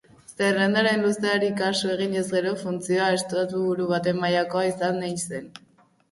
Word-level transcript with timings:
Zerrendaren 0.37 1.01
luzeari 1.07 1.49
kasu 1.59 1.91
eginez 1.95 2.23
gero, 2.31 2.53
funtzioa 2.61 3.09
estatuburu 3.17 3.85
baten 3.91 4.17
mailakoa 4.23 4.65
izan 4.71 4.99
ei 5.09 5.13
zen. 5.27 5.47